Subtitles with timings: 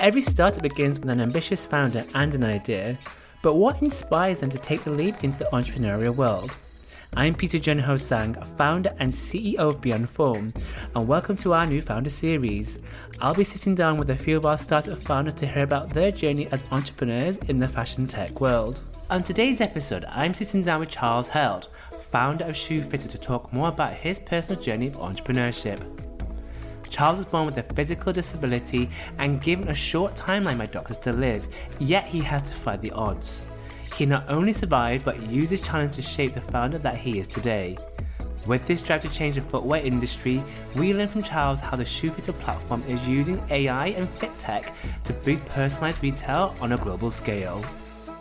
[0.00, 2.98] Every startup begins with an ambitious founder and an idea,
[3.42, 6.56] but what inspires them to take the leap into the entrepreneurial world?
[7.16, 10.54] I'm Peter Jun Ho Sang, founder and CEO of Beyond Form,
[10.94, 12.80] and welcome to our new founder series.
[13.20, 16.10] I'll be sitting down with a few of our startup founders to hear about their
[16.10, 18.80] journey as entrepreneurs in the fashion tech world.
[19.10, 21.68] On today's episode, I'm sitting down with Charles Held,
[22.10, 25.78] founder of ShoeFitr, to talk more about his personal journey of entrepreneurship.
[26.90, 31.12] Charles was born with a physical disability and given a short timeline by doctors to
[31.12, 31.46] live,
[31.78, 33.48] yet he had to fight the odds.
[33.96, 37.26] He not only survived but used his challenge to shape the founder that he is
[37.26, 37.78] today.
[38.46, 40.42] With this drive to change the footwear industry,
[40.74, 44.72] we learn from Charles how the ShoeFitr platform is using AI and fit tech
[45.04, 47.62] to boost personalized retail on a global scale.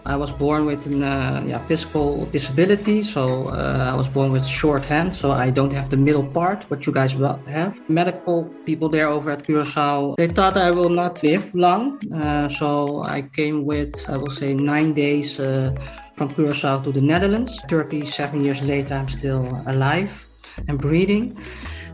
[0.10, 4.44] I was born with a uh, yeah, physical disability, so uh, I was born with
[4.44, 7.78] short hands, so I don't have the middle part, what you guys have.
[7.88, 13.04] Medical people there over at Curacao, they thought I will not live long, uh, so
[13.04, 15.76] I came with, I will say, nine days uh,
[16.16, 17.62] from Curacao to the Netherlands.
[17.70, 20.26] 37 years later, I'm still alive
[20.68, 21.38] and breathing.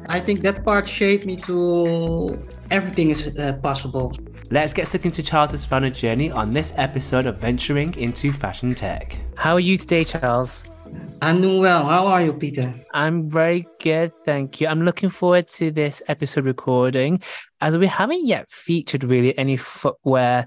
[0.08, 2.40] I think that part shaped me to
[2.72, 4.14] everything is uh, possible.
[4.52, 9.18] Let's get stuck into Charles's founder journey on this episode of Venturing into Fashion Tech.
[9.40, 10.70] How are you today, Charles?
[11.22, 11.84] I'm doing well.
[11.86, 12.72] How are you, Peter?
[12.94, 14.68] I'm very good, thank you.
[14.68, 17.22] I'm looking forward to this episode recording
[17.60, 20.46] as we haven't yet featured really any footwear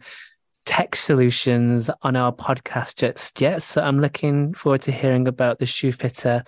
[0.65, 3.63] tech solutions on our podcast just yet.
[3.63, 6.47] So I'm looking forward to hearing about the ShoeFitr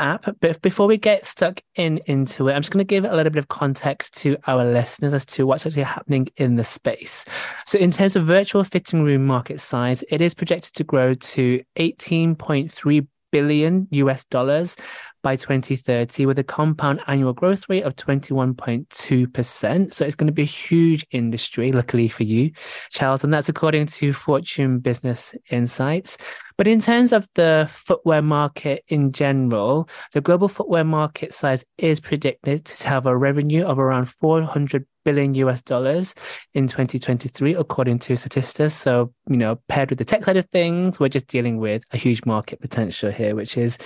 [0.00, 0.36] app.
[0.40, 3.30] But before we get stuck in into it, I'm just going to give a little
[3.30, 7.24] bit of context to our listeners as to what's actually happening in the space.
[7.66, 11.62] So, in terms of virtual fitting room market size, it is projected to grow to
[11.76, 14.76] 18.3 billion US dollars
[15.22, 19.94] by 2030 with a compound annual growth rate of 21.2%.
[19.94, 22.50] So it's going to be a huge industry, luckily for you,
[22.90, 23.24] Charles.
[23.24, 26.18] And that's according to Fortune Business Insights.
[26.56, 32.00] But in terms of the footwear market in general, the global footwear market size is
[32.00, 36.14] predicted to have a revenue of around 400 billion US dollars
[36.52, 38.70] in 2023, according to Statista.
[38.70, 41.96] So, you know, paired with the tech side of things, we're just dealing with a
[41.96, 43.78] huge market potential here, which is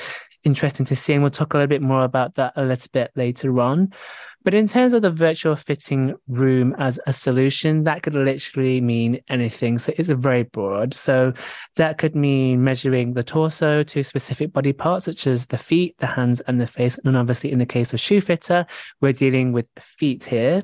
[0.44, 1.12] interesting to see.
[1.12, 3.92] And we'll talk a little bit more about that a little bit later on.
[4.44, 9.20] But in terms of the virtual fitting room as a solution, that could literally mean
[9.28, 9.78] anything.
[9.78, 10.92] So it's very broad.
[10.92, 11.32] So
[11.76, 16.06] that could mean measuring the torso to specific body parts, such as the feet, the
[16.06, 16.98] hands, and the face.
[17.04, 18.68] And obviously, in the case of ShoeFitr,
[19.00, 20.62] we're dealing with feet here.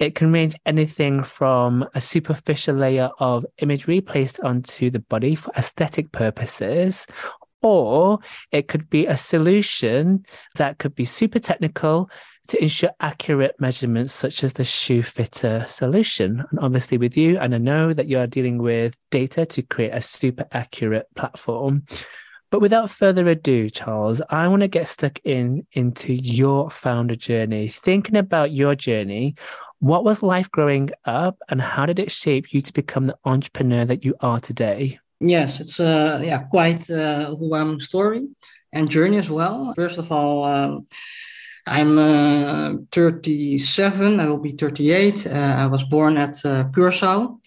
[0.00, 5.52] It can range anything from a superficial layer of imagery placed onto the body for
[5.56, 7.06] aesthetic purposes,
[7.62, 8.18] or
[8.52, 10.24] it could be a solution
[10.56, 12.10] that could be super technical
[12.48, 16.44] to ensure accurate measurements, such as the ShoeFitr solution.
[16.50, 19.94] And obviously, with you, and I know that you are dealing with data to create
[19.94, 21.84] a super accurate platform.
[22.50, 27.68] But without further ado, Charles, I want to get stuck in into your founder journey,
[27.68, 29.36] thinking about your journey.
[29.78, 33.84] What was life growing up, and how did it shape you to become the entrepreneur
[33.84, 34.98] that you are today?
[35.20, 38.26] Yes, it's uh, yeah quite uh, a story
[38.72, 39.72] and journey as well.
[39.74, 40.86] First of all, um,
[41.66, 44.18] I'm uh, 37.
[44.18, 45.26] I will be 38.
[45.26, 47.38] Uh, I was born at uh, Curacao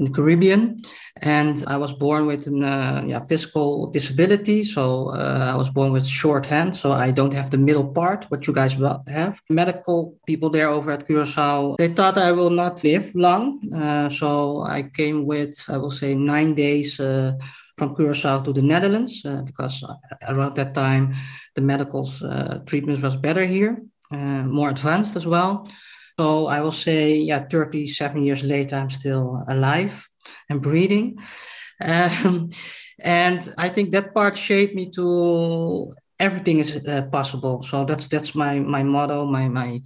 [0.00, 0.80] in the Caribbean,
[1.22, 4.64] and I was born with a uh, yeah, physical disability.
[4.64, 8.24] So uh, I was born with short hands, so I don't have the middle part,
[8.30, 8.74] what you guys
[9.06, 9.40] have.
[9.50, 13.60] Medical people there over at Curacao, they thought I will not live long.
[13.72, 16.98] Uh, so I came with, I will say, nine days
[17.80, 19.84] from Curacao to the Netherlands uh, because
[20.28, 21.14] around that time
[21.54, 23.72] the medical uh, treatment was better here,
[24.12, 25.66] uh, more advanced as well.
[26.20, 30.06] So I will say, yeah, 37 years later, I'm still alive
[30.50, 31.18] and breathing.
[31.80, 32.50] Um,
[32.98, 37.62] and I think that part shaped me to everything is uh, possible.
[37.62, 39.80] So that's that's my my motto, my my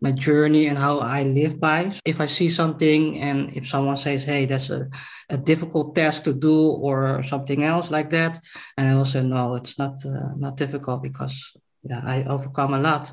[0.00, 1.90] my journey and how I live by.
[2.04, 4.86] If I see something and if someone says, hey, that's a,
[5.28, 8.38] a difficult task to do or something else like that,
[8.76, 11.34] and I will say, no, it's not uh, not difficult because
[11.82, 13.10] yeah, I overcome a lot.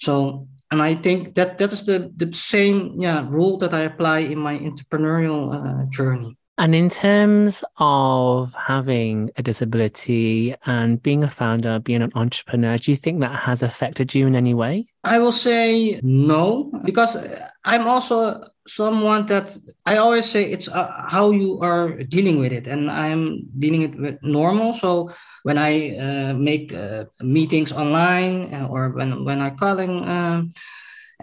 [0.00, 4.18] So and I think that that is the the same yeah rule that I apply
[4.20, 6.36] in my entrepreneurial uh, journey.
[6.58, 12.90] And in terms of having a disability and being a founder, being an entrepreneur, do
[12.90, 14.88] you think that has affected you in any way?
[15.04, 17.16] I will say no, because
[17.64, 19.56] I'm also someone that
[19.86, 23.98] I always say it's uh, how you are dealing with it, and I'm dealing it
[23.98, 24.72] with normal.
[24.72, 25.08] So
[25.42, 30.52] when I uh, make uh, meetings online uh, or when when I calling um,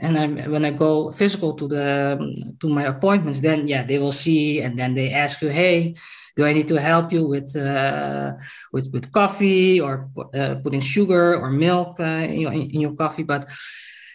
[0.01, 2.17] and I'm when I go physical to the
[2.59, 5.95] to my appointments, then yeah, they will see and then they ask you, hey,
[6.35, 8.33] do I need to help you with uh,
[8.73, 13.23] with with coffee or uh, putting sugar or milk in, your, in your coffee?
[13.23, 13.45] But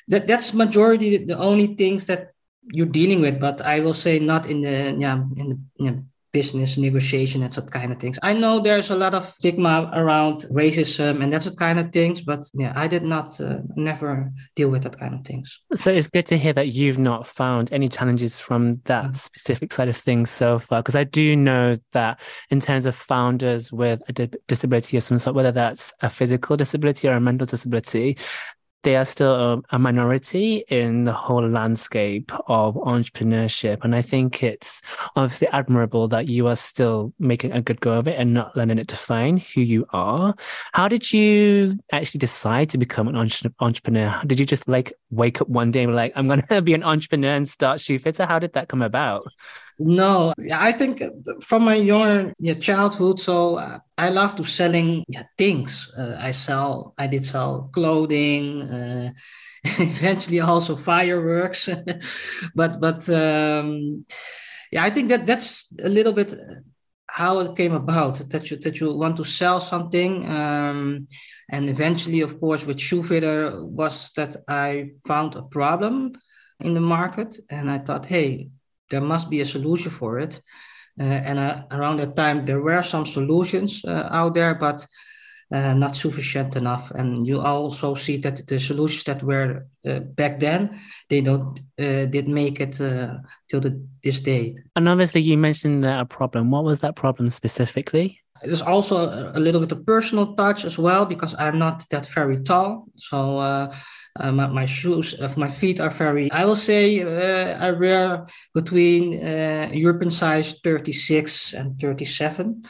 [0.08, 3.40] that that's majority the only things that you're dealing with.
[3.40, 5.92] But I will say not in the yeah in the yeah,
[6.32, 8.16] business negotiation and that kind of things.
[8.22, 12.20] I know there's a lot of stigma around racism and that sort kind of things,
[12.20, 15.58] but yeah, I did not uh, never deal with that kind of things.
[15.74, 19.14] So it's good to hear that you've not found any challenges from that mm-hmm.
[19.14, 22.20] specific side of things so far, because I do know that
[22.50, 26.56] in terms of founders with a di- disability of some sort, whether that's a physical
[26.56, 28.18] disability or a mental disability,
[28.82, 33.78] they are still a, a, minority in the whole landscape of entrepreneurship.
[33.82, 34.80] And I think it's
[35.16, 38.78] obviously admirable that you are still making a good go of it and not letting
[38.78, 40.34] it define who you are.
[40.72, 44.20] How did you actually decide to become an entre- entrepreneur?
[44.26, 46.74] Did you just like wake up one day and be like, I'm going to be
[46.74, 48.26] an entrepreneur and start ShoeFitr?
[48.26, 49.30] How did that come about?
[49.82, 51.02] No, I think
[51.42, 55.90] from my younger yeah, childhood, so uh, I love to selling yeah, things.
[55.96, 59.12] Uh, I sell, I did sell clothing, uh,
[59.64, 61.66] eventually also fireworks,
[62.54, 64.04] but but um,
[64.70, 66.34] yeah, I think that that's a little bit
[67.06, 70.28] how it came about that you that you want to sell something.
[70.28, 71.06] Um,
[71.48, 76.12] and eventually, of course, with ShoeFitr was that I found a problem
[76.60, 78.50] in the market, and I thought, hey
[78.90, 80.42] there must be a solution for it.
[81.00, 84.86] Uh, and uh, around that time, there were some solutions uh, out there, but
[85.52, 86.90] uh, not sufficient enough.
[86.90, 90.78] And you also see that the solutions that were uh, back then,
[91.08, 92.74] they don't uh, did make it
[93.48, 94.60] till the, this date.
[94.76, 96.50] And obviously, you mentioned that a problem.
[96.50, 98.20] What was that problem specifically?
[98.42, 102.40] There's also a little bit of personal touch as well because I'm not that very
[102.40, 102.86] tall.
[102.96, 103.74] So uh,
[104.18, 108.26] uh, my, my, shoes of my feet are very, I will say, uh, I wear
[108.54, 112.62] between uh, European size 36 and 37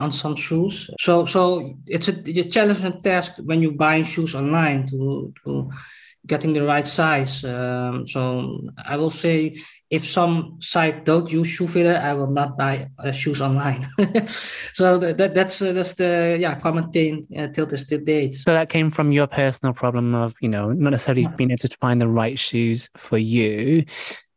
[0.00, 0.90] on some shoes.
[0.98, 5.70] So so it's a, a challenging task when you buy shoes online to to
[6.26, 7.44] getting the right size.
[7.44, 9.56] Um, so I will say
[9.90, 13.86] if some site don't use ShoeFitr, I will not buy uh, shoes online.
[14.72, 18.34] so that, that, that's uh, that's the yeah common thing uh, till this date.
[18.34, 21.34] So that came from your personal problem of you know not necessarily yeah.
[21.36, 23.84] being able to find the right shoes for you.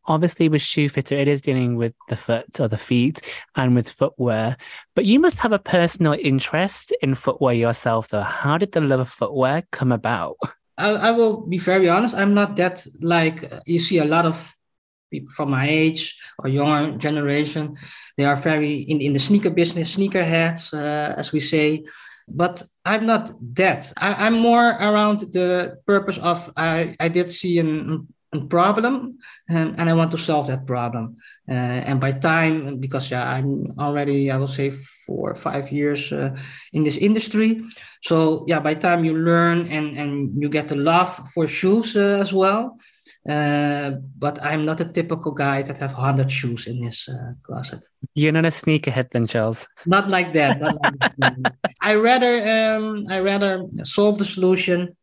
[0.06, 3.22] Obviously, with ShoeFitr, it is dealing with the foot or the feet
[3.56, 4.58] and with footwear.
[4.96, 8.22] But you must have a personal interest in footwear yourself, though.
[8.22, 10.36] How did the love of footwear come about?
[10.78, 12.16] I, I will be very honest.
[12.16, 14.56] I'm not that like you see a lot of
[15.12, 17.76] people from my age or younger generation.
[18.18, 21.84] They are very in, in the sneaker business, sneakerheads, uh, as we say.
[22.28, 23.92] But I'm not that.
[23.98, 28.08] I, am more around the purpose of I, I did see an,
[28.42, 29.18] problem
[29.50, 31.16] and, and I want to solve that problem.
[31.50, 31.54] Uh,
[31.90, 34.72] and by time, because yeah, I'm already, I will say,
[35.06, 36.36] four or five years uh,
[36.72, 37.62] in this industry.
[38.02, 42.20] So yeah, by time you learn and, and you get the love for shoes uh,
[42.22, 42.78] as well.
[43.28, 47.88] Uh, but I'm not a typical guy that have 100 shoes in his uh, closet.
[48.16, 49.66] You're not a sneakerhead then, Charles.
[49.86, 50.60] Not like that.
[50.60, 51.56] Not like that.
[51.82, 54.96] I rather um, I rather solve the solution,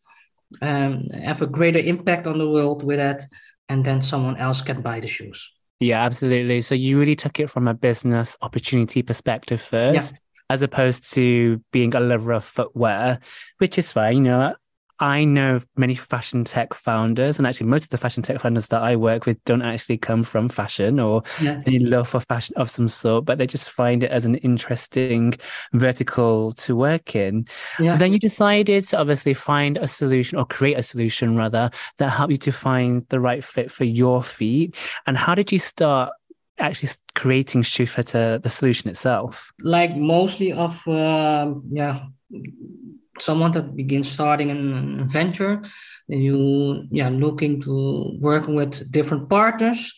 [0.63, 3.23] um, have a greater impact on the world with that,
[3.69, 5.51] and then someone else can buy the shoes.
[5.79, 6.61] Yeah, absolutely.
[6.61, 10.13] So you really took it from a business opportunity perspective first.
[10.15, 10.19] Yeah.
[10.51, 13.21] As opposed to being a lover of footwear,
[13.59, 14.17] which is fine.
[14.17, 14.55] You know,
[15.01, 18.83] I know many fashion tech founders, and actually, most of the fashion tech founders that
[18.83, 21.63] I work with don't actually come from fashion or yeah.
[21.67, 25.33] any love for fashion of some sort, but they just find it as an interesting
[25.73, 27.47] vertical to work in.
[27.79, 27.93] Yeah.
[27.93, 32.11] So then you decided to obviously find a solution or create a solution rather that
[32.11, 34.77] helped you to find the right fit for your feet.
[35.07, 36.13] And how did you start
[36.59, 39.51] actually creating ShoeFitr, the solution itself?
[39.63, 42.05] Like mostly of uh, yeah
[43.21, 45.63] someone that begins starting an venture,
[46.09, 49.93] you yeah looking to working with different partners.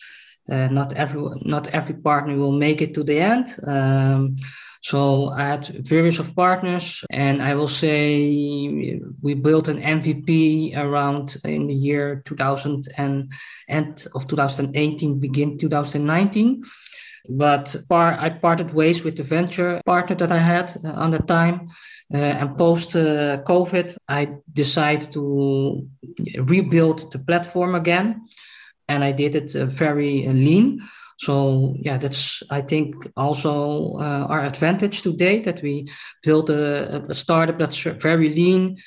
[0.49, 3.47] Uh, not every not every partner will make it to the end.
[3.65, 4.35] Um,
[4.83, 11.37] so I had various of partners, and I will say we built an MVP around
[11.45, 13.31] in the year 2000 and
[13.69, 16.63] end of 2018, begin 2019.
[17.29, 21.19] But par- I parted ways with the venture partner that I had uh, on the
[21.19, 21.67] time.
[22.13, 25.87] Uh, and post uh, COVID, I decided to
[26.37, 28.21] rebuild the platform again.
[28.87, 30.81] And I did it uh, very lean.
[31.19, 35.87] So yeah, that's I think also uh, our advantage today that we
[36.23, 38.77] built a, a startup that's very lean.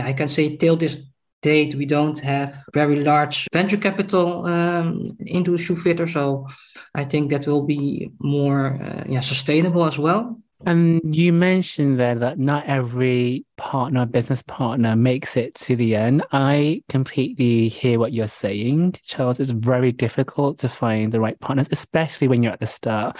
[0.00, 0.98] I can say till this
[1.44, 6.08] date, we don't have very large venture capital um, into ShoeFitr.
[6.08, 6.46] So
[6.94, 10.40] I think that will be more uh, yeah, sustainable as well.
[10.66, 16.24] And you mentioned there that not every partner, business partner, makes it to the end.
[16.32, 19.40] I completely hear what you're saying, Charles.
[19.40, 23.18] It's very difficult to find the right partners, especially when you're at the start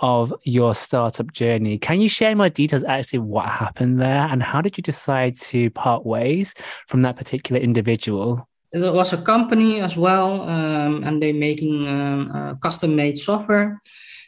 [0.00, 1.78] of your startup journey.
[1.78, 5.70] Can you share more details actually what happened there and how did you decide to
[5.70, 6.54] part ways
[6.86, 8.48] from that particular individual?
[8.72, 13.78] It was a company as well, um, and they're making um, uh, custom made software.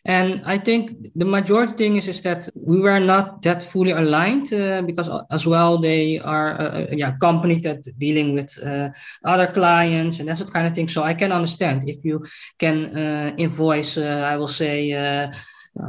[0.07, 4.53] And I think the majority thing is, is that we were not that fully aligned
[4.53, 8.91] uh, because as well they are a, a yeah, company that dealing with uh,
[9.25, 10.87] other clients and that sort kind of thing.
[10.87, 12.25] So I can understand if you
[12.57, 15.33] can uh, invoice, uh, I will say, uh,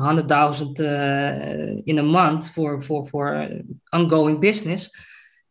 [0.02, 3.48] hundred thousand uh, in a month for for for
[3.94, 4.90] ongoing business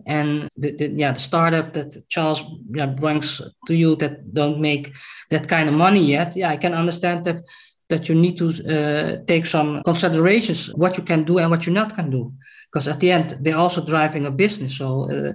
[0.07, 2.45] and the, the, yeah the startup that charles
[2.75, 4.95] yeah, brings to you that don't make
[5.31, 7.41] that kind of money yet yeah i can understand that
[7.89, 11.73] that you need to uh, take some considerations what you can do and what you
[11.73, 12.33] not can do.
[12.71, 15.33] Because at the end they're also driving a business so uh,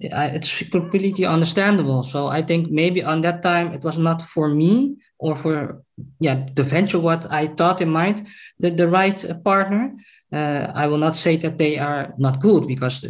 [0.00, 2.02] it's completely understandable.
[2.02, 5.82] So i think maybe on that time it was not for me or for
[6.20, 8.26] yeah the venture what i thought in mind
[8.58, 9.94] the, the right partner
[10.34, 13.06] uh, I will not say that they are not good because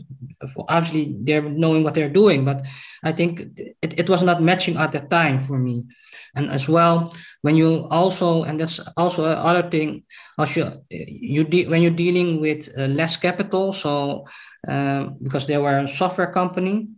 [0.69, 2.67] obviously they're knowing what they're doing, but
[3.03, 3.41] I think
[3.83, 5.85] it, it was not matching at the time for me.
[6.37, 10.05] And as well, when you also, and that's also another thing,
[10.37, 14.25] also you de- when you're dealing with uh, less capital, so
[14.69, 16.89] um, because they were a software company,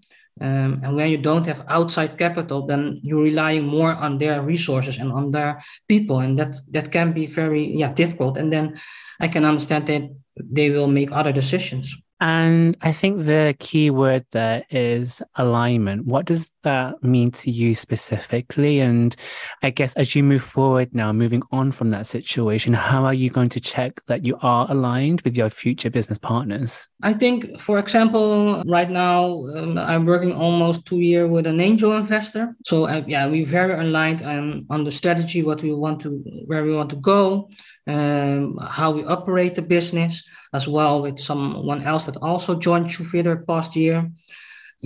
[0.40, 4.98] um, and when you don't have outside capital, then you're relying more on their resources
[4.98, 8.36] and on their people, and that that can be very yeah difficult.
[8.36, 8.78] And then
[9.18, 10.02] I can understand that
[10.36, 11.96] they will make other decisions.
[12.20, 16.06] And I think the key word there is alignment.
[16.06, 18.80] What does that mean to you specifically?
[18.80, 19.14] And
[19.62, 23.30] I guess as you move forward now, moving on from that situation, how are you
[23.30, 26.88] going to check that you are aligned with your future business partners?
[27.02, 29.18] I think, for example, right now
[29.56, 32.54] um, I'm working almost two years with an angel investor.
[32.64, 36.10] So uh, yeah, we're very aligned on, on the strategy, what we want to,
[36.46, 37.48] where we want to go,
[37.86, 43.46] um, how we operate the business as well with someone else that also joined ShoeFitr
[43.46, 44.10] past year.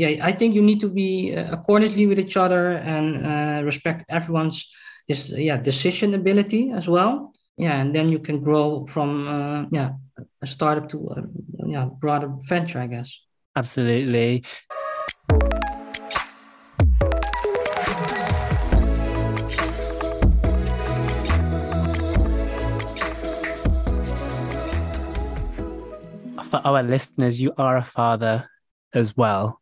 [0.01, 4.05] Yeah, I think you need to be uh, accordingly with each other and uh, respect
[4.09, 4.67] everyone's
[5.09, 7.35] is yeah decision ability as well.
[7.59, 9.91] Yeah, and then you can grow from uh, yeah
[10.41, 11.23] a startup to a
[11.67, 13.21] yeah broader venture, I guess.
[13.57, 14.43] Absolutely.
[26.51, 28.51] for our listeners, you are a father
[28.93, 29.61] as well,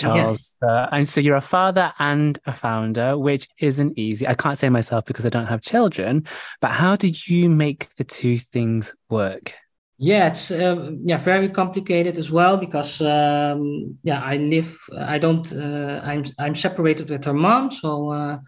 [0.00, 0.56] Charles.
[0.62, 0.70] Yes.
[0.70, 4.26] Uh, and so you're a father and a founder, which isn't easy.
[4.26, 6.26] I can't say myself because I don't have children,
[6.60, 9.54] but how did you make the two things work?
[10.02, 15.52] Yeah, it's uh, yeah very complicated as well because um, yeah I live I don't
[15.52, 18.38] uh, I'm I'm separated with her mom so uh,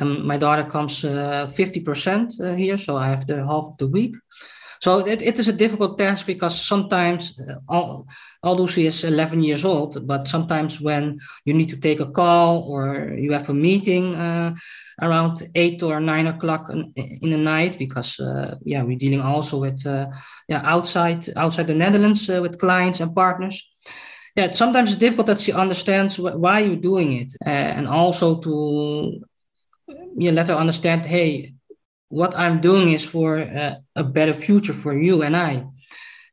[0.00, 3.78] and my daughter comes uh, fifty percent uh, here so I have the half of
[3.78, 4.14] the week
[4.80, 7.38] so it, it is a difficult task because sometimes,
[7.68, 8.02] uh,
[8.42, 12.62] although she is 11 years old, but sometimes when you need to take a call
[12.62, 14.54] or you have a meeting uh,
[15.02, 19.58] around eight or nine o'clock in, in the night, because uh, yeah, we're dealing also
[19.58, 20.06] with uh,
[20.48, 23.64] yeah outside outside the Netherlands uh, with clients and partners.
[24.36, 28.38] Yeah, sometimes it's difficult that she understands wh- why you're doing it, uh, and also
[28.40, 29.20] to
[30.16, 31.54] yeah, let her understand, hey,
[32.08, 35.66] what I'm doing is for uh, a better future for you and I.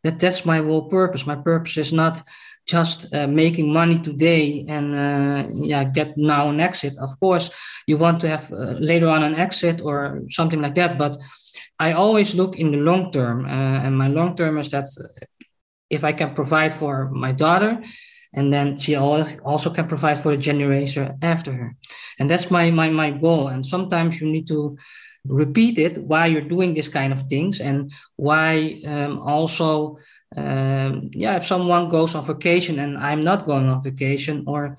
[0.04, 1.26] That that's my whole purpose.
[1.26, 2.22] My purpose is not
[2.68, 6.96] just uh, making money today and uh, yeah get now an exit.
[6.98, 7.50] Of course,
[7.88, 10.98] you want to have uh, later on an exit or something like that.
[10.98, 11.18] But
[11.80, 14.88] I always look in the long term, uh, and my long term is that
[15.90, 17.84] if I can provide for my daughter,
[18.36, 21.76] and then she also can provide for the generation after her,
[22.20, 23.48] and that's my my my goal.
[23.48, 24.78] And sometimes you need to
[25.28, 29.98] repeat it why you're doing this kind of things and why um, also
[30.38, 34.78] um, yeah if someone goes on vacation and i'm not going on vacation or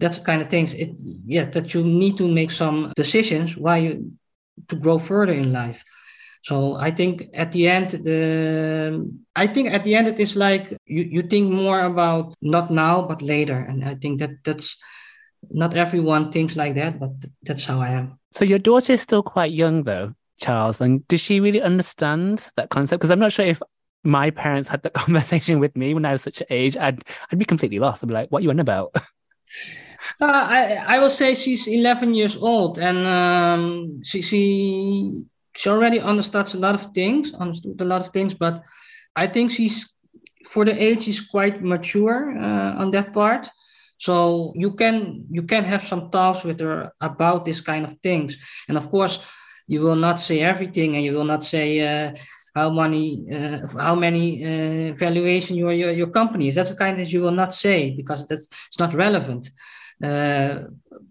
[0.00, 0.90] that kind of things it
[1.24, 4.12] yeah that you need to make some decisions why you
[4.68, 5.82] to grow further in life
[6.46, 8.20] so i think at the end the
[9.34, 13.02] i think at the end it is like you, you think more about not now
[13.02, 14.76] but later and i think that that's
[15.50, 17.12] not everyone thinks like that but
[17.42, 20.82] that's how i am so your daughter is still quite young, though, Charles.
[20.82, 23.00] And does she really understand that concept?
[23.00, 23.62] Because I'm not sure if
[24.04, 27.38] my parents had that conversation with me when I was such an age, I'd I'd
[27.38, 28.04] be completely lost.
[28.04, 28.94] I'd be like, "What are you on about?"
[30.20, 35.24] Uh, I I will say she's 11 years old, and um, she she
[35.56, 38.34] she already understands a lot of things, understood a lot of things.
[38.34, 38.62] But
[39.14, 39.88] I think she's
[40.46, 43.48] for the age she's quite mature uh, on that part.
[43.98, 48.36] So you can you can have some talks with her about this kind of things,
[48.68, 49.20] and of course,
[49.66, 51.80] you will not say everything, and you will not say.
[51.80, 52.14] Uh,
[52.56, 56.54] how many uh, how many uh, valuation your, your your company is.
[56.54, 59.50] That's the kind that you will not say because that's it's not relevant.
[60.02, 60.62] Uh,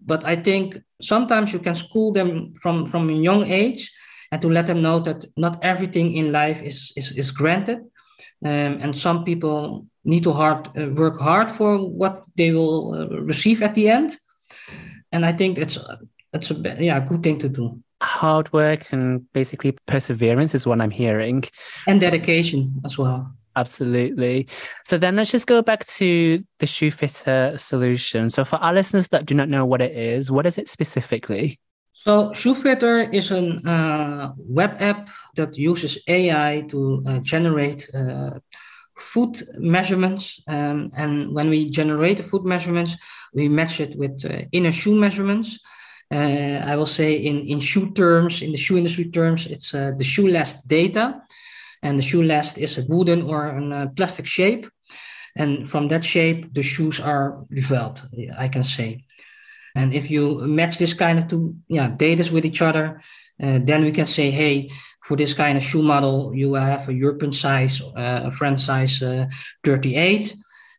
[0.04, 3.92] but I think sometimes you can school them from from a young age
[4.32, 7.78] and to let them know that not everything in life is is, is granted
[8.44, 13.06] um, and some people need to hard uh, work hard for what they will uh,
[13.20, 14.16] receive at the end
[15.12, 15.78] and i think it's
[16.32, 20.90] it's a yeah good thing to do hard work and basically perseverance is what i'm
[20.90, 21.42] hearing
[21.86, 24.46] and dedication as well Absolutely.
[24.84, 28.28] So then let's just go back to the ShoeFitr solution.
[28.28, 31.58] So for our listeners that do not know what it is, what is it specifically?
[32.06, 38.38] So ShoeFitr is a uh, web app that uses AI to uh, generate uh,
[38.96, 40.40] foot measurements.
[40.46, 42.96] Um, and when we generate the foot measurements,
[43.34, 45.58] we match it with uh, inner shoe measurements.
[46.14, 49.90] Uh, I will say in, in shoe terms, in the shoe industry terms, it's uh,
[49.98, 51.20] the shoe last data
[51.82, 54.68] and the shoe last is a wooden or a plastic shape.
[55.34, 58.06] And from that shape, the shoes are developed,
[58.38, 59.02] I can say.
[59.76, 63.00] And if you match this kind of two yeah, data with each other,
[63.42, 64.70] uh, then we can say, hey,
[65.04, 68.60] for this kind of shoe model, you will have a European size, uh, a French
[68.60, 69.26] size uh,
[69.64, 70.34] 38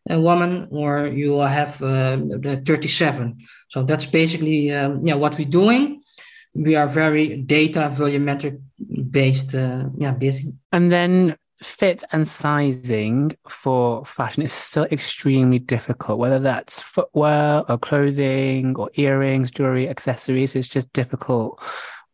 [0.09, 2.17] a woman, or you will have uh,
[2.65, 3.37] 37.
[3.67, 6.01] So that's basically um, yeah, what we're doing
[6.57, 8.59] we are very data volumetric
[9.11, 16.19] based uh, yeah busy and then fit and sizing for fashion is still extremely difficult
[16.19, 21.59] whether that's footwear or clothing or earrings jewelry accessories it's just difficult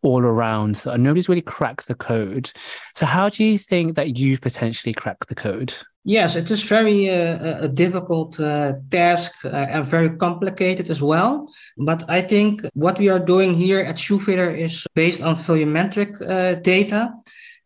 [0.01, 2.51] all around so nobody's really cracked the code
[2.95, 5.73] so how do you think that you've potentially cracked the code
[6.05, 11.47] Yes, it is very uh, a difficult uh, task uh, and very complicated as well.
[11.77, 16.55] But I think what we are doing here at ShoeFitr is based on volumetric uh,
[16.55, 17.13] data.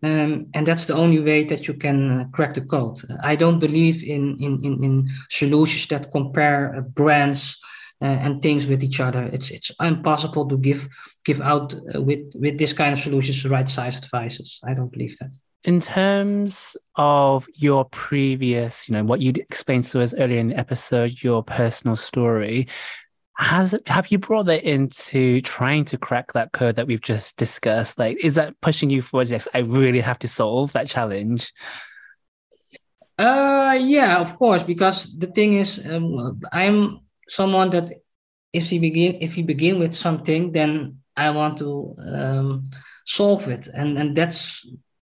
[0.03, 2.99] Um, and that's the only way that you can uh, crack the code.
[3.23, 7.57] I don't believe in, in, in, in solutions that compare uh, brands
[7.99, 9.23] and things with each other.
[9.33, 10.88] It's, it's impossible to give,
[11.25, 14.60] give out with, with this kind of solutions the right size advices.
[14.63, 15.33] I don't believe that
[15.63, 20.57] in terms of your previous, you know, what you'd explained to us earlier in the
[20.57, 22.67] episode, your personal story,
[23.38, 28.00] has have you brought that into trying to crack that code that we've just discussed?
[28.00, 29.30] Like, is that pushing you forward?
[29.30, 31.54] Yes, I really have to solve that challenge.
[33.17, 34.63] Uh, yeah, of course.
[34.63, 37.91] Because the thing is, um, I'm someone that
[38.54, 42.69] if you begin if you begin with something, then I want to um,
[43.06, 44.65] solve it, and and that's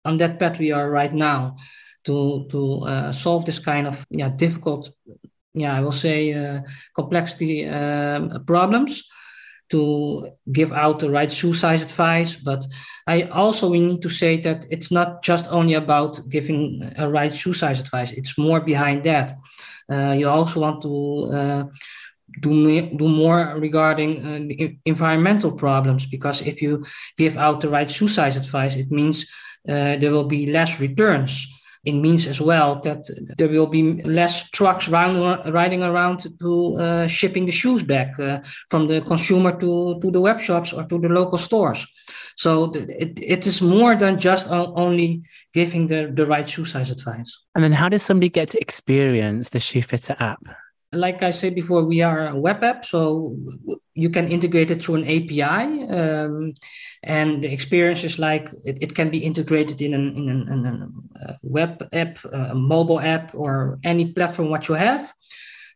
[0.03, 1.57] on that path we are right now
[2.05, 4.89] to to uh, solve this kind of yeah difficult
[5.55, 6.61] yeah I will say uh,
[6.95, 9.03] complexity um, problems
[9.69, 12.65] to give out the right shoe size advice but
[13.07, 17.33] I also we need to say that it's not just only about giving a right
[17.33, 19.33] shoe size advice it's more behind that
[19.91, 21.63] uh, you also want to uh,
[22.41, 26.85] do, do more regarding uh, environmental problems because if you
[27.17, 29.25] give out the right shoe size advice it means
[29.67, 31.47] uh, there will be less returns.
[31.85, 33.05] It means as well that
[33.37, 38.39] there will be less trucks round, riding around to uh, shipping the shoes back uh,
[38.69, 41.85] from the consumer to, to the web shops or to the local stores.
[42.35, 47.39] So it, it is more than just only giving the, the right shoe size advice.
[47.53, 50.43] And then how does somebody get to experience the ShoeFitr app?
[50.95, 53.35] Like I said before, we are a web app, so
[53.93, 56.53] you can integrate it through an API, um,
[57.03, 60.65] and the experience is like it, it can be integrated in an in an, in
[60.65, 65.13] a uh, web app, a mobile app, or any platform what you have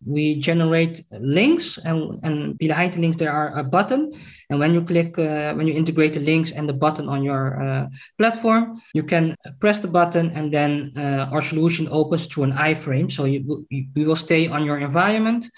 [0.05, 4.13] we generate links and, and behind the links there are a button.
[4.49, 7.61] And when you click uh, when you integrate the links and the button on your
[7.61, 12.53] uh, platform you can press the button and then uh, our solution opens to an
[12.53, 13.11] iframe.
[13.11, 15.49] So you, you, we will stay on your environment.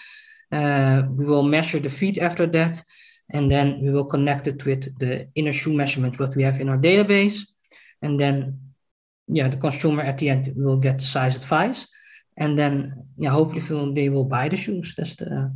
[0.52, 2.84] Uh, we will measure the feet after that.
[3.34, 6.68] And then we will connect it with the inner shoe measurement what we have in
[6.68, 7.46] our database.
[8.02, 8.60] And then
[9.28, 11.88] yeah the consumer at the end will get the size advice
[12.42, 14.96] and then yeah, hopefully they will buy the shoes.
[14.98, 15.54] That's the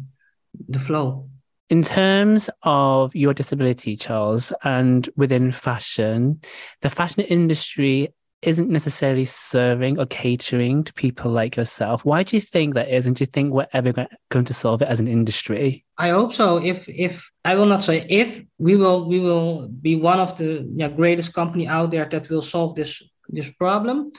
[0.70, 1.28] the flow.
[1.70, 6.42] In terms of your disability, Charles, and within fashion,
[6.82, 12.06] the fashion industry isn't necessarily serving or catering to people like yourself.
[12.06, 13.08] Why do you think that is?
[13.08, 13.92] And do you think we're ever
[14.30, 15.84] going to solve it as an industry?
[15.98, 16.58] I hope so.
[16.58, 20.70] If if I will not say if we will we will be one of the
[20.76, 24.12] yeah, greatest company out there that will solve this this problem,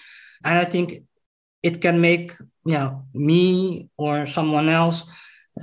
[0.44, 1.05] and I think
[1.68, 2.33] it can make
[2.64, 5.05] you know, me or someone else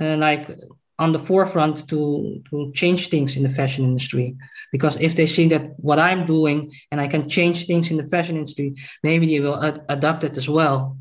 [0.00, 0.50] uh, like
[0.98, 4.36] on the forefront to to change things in the fashion industry.
[4.72, 6.58] Because if they see that what i'm doing
[6.90, 8.68] and i can change things in the fashion industry
[9.02, 10.96] maybe they will ad- adapt it as well.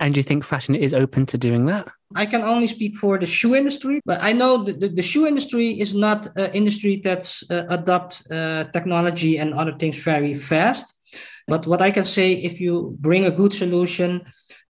[0.00, 1.86] And do you think fashion is open to doing that?
[2.16, 5.26] I can only speak for the shoe industry but i know that the, the shoe
[5.32, 10.93] industry is not an industry that's uh, adopt uh, technology and other things very fast
[11.46, 14.24] but what i can say if you bring a good solution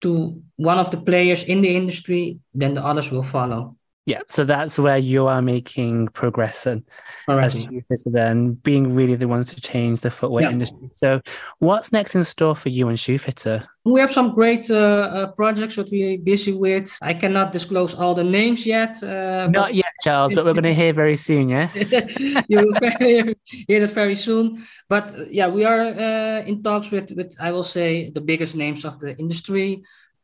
[0.01, 3.77] to one of the players in the industry then the others will follow
[4.11, 6.83] yeah, so that's where you are making progress and
[7.29, 10.51] as ShoeFitr then being really the ones to change the footwear yeah.
[10.51, 10.89] industry.
[10.93, 11.21] So
[11.61, 13.65] what's next in store for you and ShoeFitr?
[13.85, 16.91] We have some great uh, uh, projects that we're busy with.
[17.01, 19.01] I cannot disclose all the names yet.
[19.03, 19.75] Uh, Not but...
[19.75, 21.93] yet, Charles, but we're going to hear very soon, yes?
[22.49, 22.75] you will
[23.69, 24.63] hear that very soon.
[24.89, 28.57] But uh, yeah, we are uh, in talks with, with, I will say, the biggest
[28.57, 29.83] names of the industry.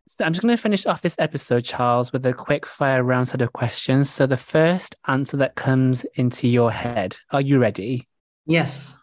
[0.08, 3.26] So I'm just going to finish off this episode, Charles, with a quick fire round
[3.26, 4.08] set of questions.
[4.08, 7.16] So the first answer that comes into your head.
[7.32, 8.06] Are you ready?
[8.46, 8.96] Yes.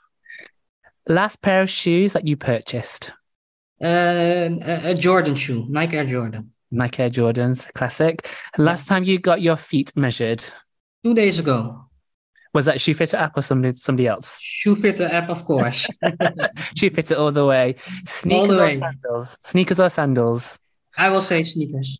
[1.08, 3.12] Last pair of shoes that you purchased?
[3.84, 6.52] Uh, a, Jordan shoe, Nike Air Jordan.
[6.72, 8.34] Nike Air Jordans, classic.
[8.58, 10.46] Last time you got your feet measured?
[11.04, 11.84] Two days ago.
[12.54, 14.40] Was that ShoeFitr app or somebody somebody else?
[14.66, 15.90] ShoeFitr app, of course.
[16.04, 17.76] ShoeFitr all the way.
[18.06, 18.76] Sneakers the way.
[18.78, 19.38] or sandals?
[19.42, 20.60] Sneakers or sandals?
[20.98, 22.00] I will say sneakers.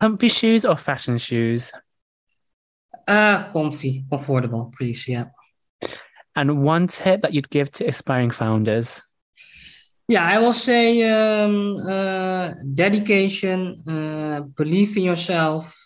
[0.00, 1.72] Comfy shoes or fashion shoes?
[3.06, 5.06] Uh, comfy, comfortable, please.
[5.08, 5.26] Yeah.
[6.36, 9.02] And one tip that you'd give to aspiring founders?
[10.08, 15.76] Yeah, I will say um, uh, dedication, uh, believe in yourself,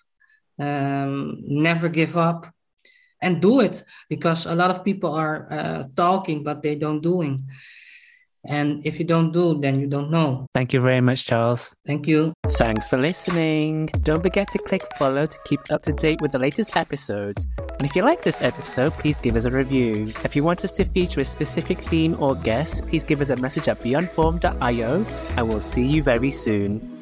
[0.59, 2.47] um, never give up,
[3.21, 7.41] and do it because a lot of people are uh, talking but they don't doing.
[8.47, 10.47] And if you don't do, then you don't know.
[10.55, 11.75] Thank you very much, Charles.
[11.87, 12.35] Thank you.
[12.49, 13.87] Thanks for listening.
[14.03, 17.47] Don't forget to click follow to keep up to date with the latest episodes.
[17.59, 20.07] And if you like this episode, please give us a review.
[20.25, 23.37] If you want us to feature a specific theme or guest, please give us a
[23.37, 25.07] message at beyondform.io.
[25.37, 26.94] I will see you very soon.